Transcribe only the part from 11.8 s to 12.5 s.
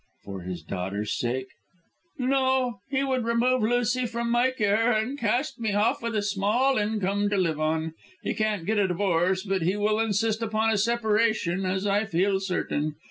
I feel